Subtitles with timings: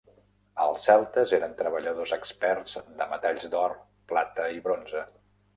[0.63, 3.77] Els celtes eren treballadors experts de metalls d'or,
[4.15, 5.07] plata i bronze.